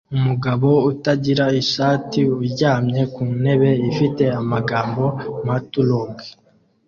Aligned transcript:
Umugabo 0.15 0.69
utagira 0.91 1.45
ishati 1.61 2.19
uryamye 2.41 3.01
ku 3.13 3.23
ntebe 3.41 3.69
ifite 3.89 4.23
amagambo 4.41 5.03
Matulog 5.47 6.11